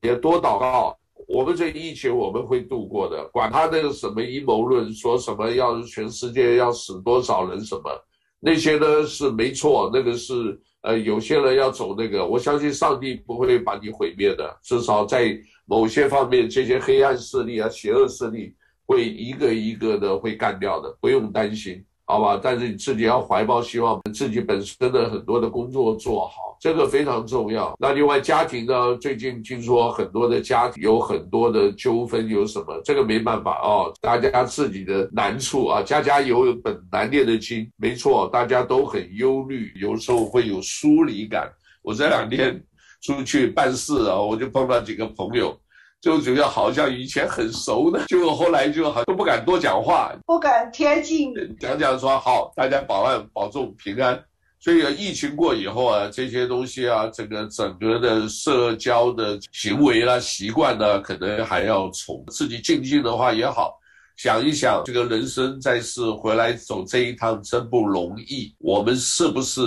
[0.00, 0.96] 也多祷告。
[1.26, 7.90] 我们这疫情我们会度过的，管他那个什么阴谋论，说什么要全世界要死多少人什么，
[8.38, 18.54] 那些呢是没错，那个是呃有些人要走那个，我相信上帝不会把你毁灭的，至少在某些方面，这些黑暗势力啊、邪恶势力
[18.84, 21.82] 会一个一个的会干掉的，不用担心。
[22.12, 27.74] 好吧，但是你自己要怀抱希望，自己本身的很多的工作做好，这个非常重要。
[27.78, 28.94] 那另外家庭呢？
[28.98, 32.78] 最近听说很多的家庭有很多的纠纷，有什么？
[32.84, 41.50] 这个没办法哦，大家自己的难处啊，家家有本难念的经，没错，大家都很忧虑，有时候会有疏离感。
[41.80, 42.62] 我这两天
[43.00, 45.58] 出去办事啊，我就碰到几个朋友。
[46.02, 54.20] 就觉得好像以前很熟的，就后来就好都不敢多讲话，不敢贴近，讲讲说好，大家保安保重平安。
[54.58, 63.72] 所以疫情过以后啊，这些东西啊，这个整个的社交的行为啦、习惯呢，可能还要从自己静静的话也好，
[64.16, 69.60] 想一想，这个人生在世回来走这一趟真不容易，我们是不是？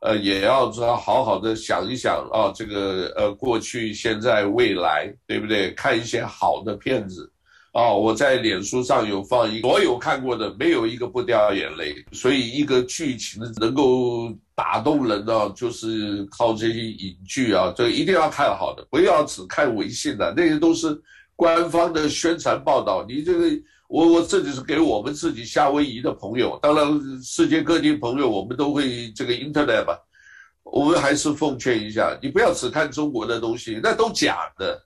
[0.00, 5.72] 呃，也要知道好好的想一想啊，这个呃，过去、现在、未来，对不对？
[5.74, 7.30] 看一些好的片子，
[7.72, 11.94] 啊，我在脸书上有放一，所有看过的没有一个不掉眼泪。
[12.12, 20.98] 所以，一个剧情能够打动人呢，就是靠这些影剧啊，这一定要看好的，不要只看微信的，那些都是
[21.36, 23.04] 官方的宣传报道。
[23.06, 23.46] 你这个。
[23.90, 29.98] 我我这里是给我们自己夏威夷的朋友，当然世界各地朋友我们都会这个 internet 吧，
[30.62, 34.80] 我们还是奉劝一下，你不要只看中国的东西，那都假的。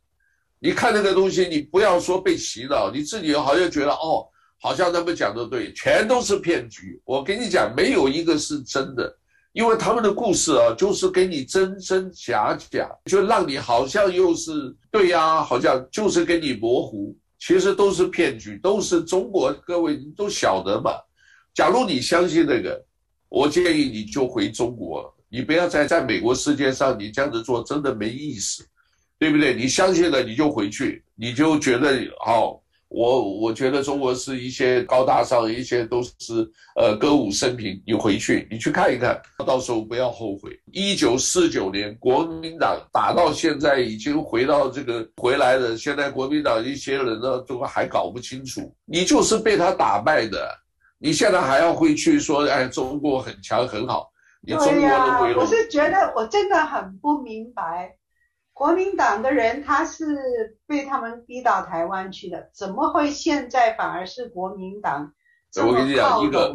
[0.58, 4.26] 你看那个东西，你不要说被洗脑，你自己好像觉得哦，
[4.58, 6.98] 好像他们讲的对，全都是骗局。
[7.04, 9.14] 我跟你讲，没有一个是真的，
[9.52, 17.14] 因为他们的故事啊，就是给你真真假假，就让你好像又是对呀，好像就是给你模糊。
[17.46, 20.92] 其实都是骗局，都是中国，各位都晓得嘛。
[21.52, 22.82] 假如你相信那个，
[23.28, 28.66] 我建议你就回中国，你不要再在美国世界上，你这样子做真的没意思，
[29.18, 29.54] 对不对？
[29.54, 32.63] 你相信了你就回去，你就觉得好。
[32.94, 37.82] 我我觉得中国是一些高大上，一些都是呃歌舞升平。
[37.84, 40.56] 你回去，你去看一看，到时候不要后悔。
[40.70, 45.76] 一九四九年国民党打到现在，已经回到这个回来的。
[45.76, 50.48] 现在国民党一些人呢，都还搞不清楚，你就是被他打败的。
[50.96, 54.08] 你现在还要回去说，哎，中国很强很好，
[54.40, 55.36] 你中国人回来。
[55.36, 57.92] 我是觉得我真的很不明白。
[58.54, 65.12] 国民党的人，他是被他们逼到台湾去的，怎么会现在反而是国民党
[65.50, 66.54] 这么跟你讲，一个，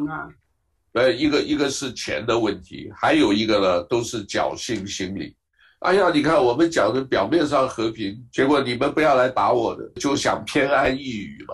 [0.94, 5.36] 呃，一个一个是钱的问题，还有一个呢，都是侥幸心理。
[5.80, 11.54] 哎呀，你看我们讲的表面上和平，结果你们不要来打我的，就想偏安一隅嘛。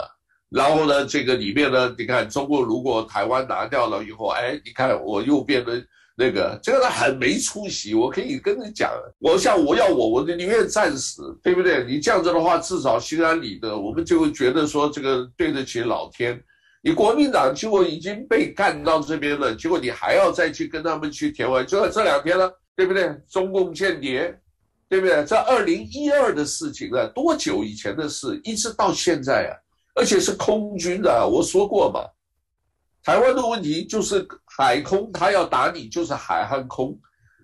[0.49, 5.83] 然后呢，这个里面呢，你看中国如果台湾拿掉了以后，哎，你看我又变得。
[6.17, 8.89] 那个这个人很没出息，我可以跟你讲，
[9.19, 11.83] 我像我要我，我宁愿战死，对不对？
[11.83, 16.41] 你这样子的话，至少心安理得，我们就会觉得说这个对得起老天。
[16.81, 23.13] 你国民党结果已经被干到这边了，结果你还要再去跟他们去填完，就在这两天了，对不对？
[23.29, 24.39] 中共间谍，
[24.87, 25.25] 对不对？
[25.25, 29.51] 这二零一二的事情啊，多久以前的事，一直到现在啊，
[29.95, 32.01] 而且是空军的，我说过嘛。
[33.03, 34.27] 台湾的问题就是
[34.57, 36.97] 海空，他要打你就是海和空，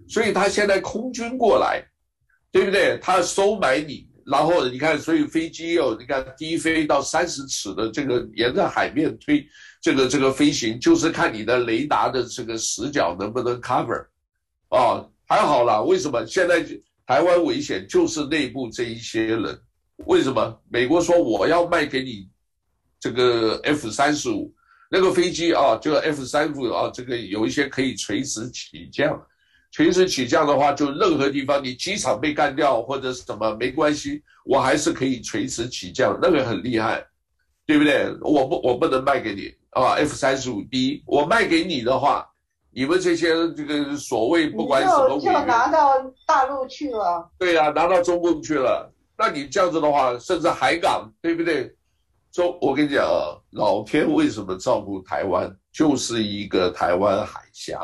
[0.07, 1.83] 所以他现在空军过来，
[2.51, 2.97] 对不对？
[3.01, 9.45] 他收买你，然后你看，所以飞机哦，你看低飞到三十尺的这个沿着海面推，
[9.81, 14.05] 这个这个飞行就是看你的雷达的这个死角能不能 cover，
[14.69, 16.65] 啊，还好啦，为什么现在
[17.05, 19.61] 台湾危险就是内部这一些人？
[20.05, 22.29] 为什么美国说我要卖给你
[23.01, 24.53] 这个 F 三十五？
[24.93, 29.17] 那个飞机啊，就 F 三五啊，这个有一些可以垂直起降，
[29.71, 37.01] 垂直起降的话，就任何地方你机场被干掉或者什么没关系，我还是可以垂直起降，那个很厉害，
[37.65, 38.13] 对不对？
[38.19, 42.27] 我不我不能卖给你啊，F 三十五 B，我卖给你的话，
[42.69, 45.93] 你们这些这个所谓不管什么，就就拿到
[46.27, 51.73] 大陆去了，对呀、啊，拿到中共去了，那你这样子的话，甚至海港，对不对？
[52.31, 57.77] 中，我跟你讲啊，老天为什么照顾台湾，就是一个台湾海峡，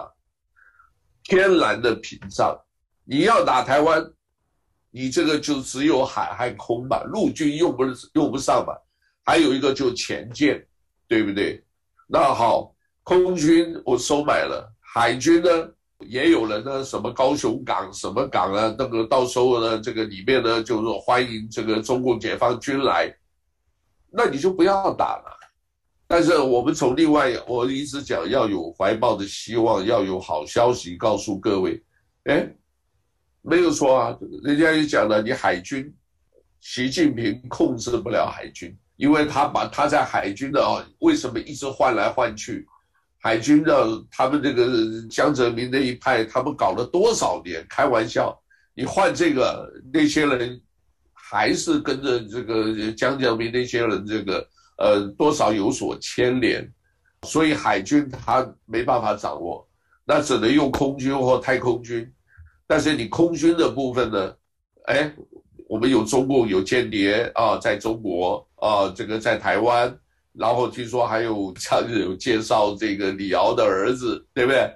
[1.24, 2.58] 天然的屏障。
[3.04, 4.02] 你要打台湾，
[4.90, 7.84] 你这个就只有海和空嘛，陆军用不
[8.14, 8.74] 用不上嘛？
[9.26, 10.66] 还有一个就潜舰，
[11.10, 11.62] 对不对？
[12.08, 12.74] 那好，
[13.04, 15.50] 空军我收买了，海军呢
[16.08, 23.14] 也有人呢，什么高雄港什么港啊，那个到时候呢，这个里面呢就是说欢迎这个中共解放军来。
[24.10, 25.38] 那你就不要打了，
[26.08, 31.84] 但是我们从另外，我一直讲要有怀抱的希望，要有好消息告诉各位。
[32.24, 32.50] 哎，
[33.42, 35.94] 没有错啊，人家也讲了，你海军，
[36.62, 42.66] 习近平控制不了海军，因为他把他在海军的啊，为什么一直换来换去？
[43.20, 47.66] 海军的他们这个江泽民那一派，他们搞了多少年？
[47.70, 48.36] 开玩笑，
[48.74, 50.60] 你换这个那些人。
[51.30, 54.48] 还是跟着这个江泽民那些人，这个
[54.78, 56.66] 呃多少有所牵连，
[57.24, 59.68] 所以海军他没办法掌握，
[60.06, 62.10] 那只能用空军或太空军。
[62.66, 64.34] 但是你空军的部分呢？
[64.86, 65.12] 哎，
[65.68, 69.94] 我们有中共有间谍啊，在中国啊，这个在台湾，
[70.32, 74.74] 然后听说还有像有介绍这个李敖的儿子，对不对？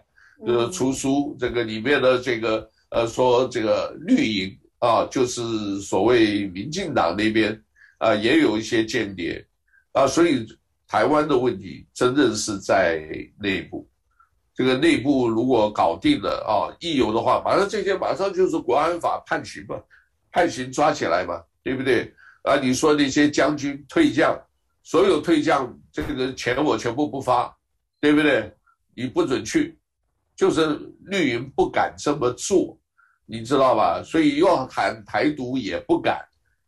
[0.48, 4.58] 呃，出书这个里面的这个呃说这个绿营。
[4.82, 7.64] 啊，就是所谓民进党那边
[8.00, 9.46] 啊，也有一些间谍
[9.92, 10.44] 啊，所以
[10.88, 13.08] 台湾的问题真正是在
[13.40, 13.88] 内部。
[14.56, 19.80] 这个内部如果搞定了啊，一有的话，马上这些马上就是国安法判刑嘛，
[20.32, 22.12] 判刑抓起来嘛，对不对？
[22.44, 24.36] 啊，你说那些将军退将，
[24.82, 27.56] 所有退将这个钱我全部不发，
[28.00, 28.52] 对不对？
[28.96, 29.78] 你不准去，
[30.36, 32.78] 就是绿营不敢这么做。
[33.32, 34.04] 你知道吧？
[34.04, 36.20] 所以要喊台独也不敢，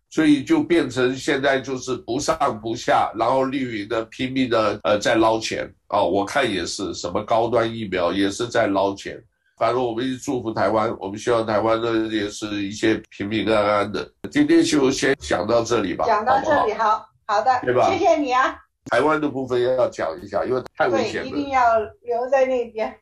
[0.10, 6.08] 所以就变成现在就是不上不下，然后绿营的拼命的呃在捞钱啊、哦！
[6.08, 9.22] 我看也是什么高端疫苗也是在捞钱。
[9.58, 14.10] 反正我们祝福台湾，我们希望台湾的也是一切平平安安的。
[14.32, 16.06] 今天就先讲到这里吧。
[16.06, 17.92] 讲到这里，好好，好的，对吧？
[17.92, 18.56] 谢谢你啊。
[18.90, 21.30] 台湾的部分要讲一下，因为太危险了。
[21.30, 21.62] 对，一定要
[22.02, 22.94] 留在那边。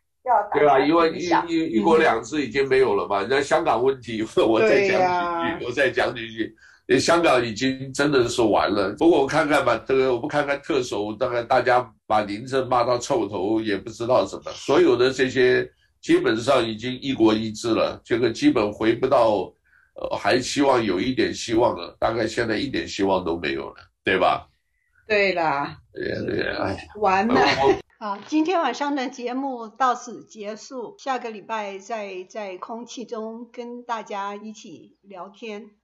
[0.53, 3.25] 对啊，因为一一一国两制已经没有了嘛。
[3.29, 6.55] 那、嗯、香港问题， 我再讲几句，啊、 我再讲几句。
[6.99, 8.89] 香港已经真的是完了。
[8.99, 14.51] 不过我看看吧，这个我们看看特首，大概大家把林郑骂到臭头，也不知道什么。
[14.51, 15.65] 所有的这些
[16.01, 19.51] 基本上已经一国一制了，这个基本回不到，
[19.95, 24.45] 呃，还希望有一点希望了，大概现在一点希望都没有了，对吧？
[25.07, 27.35] 对啦，对呀对呀，哎，完了。
[28.03, 35.75] 好，今天晚上的节目到此结束，下个礼拜再在空气中跟大家一起聊天。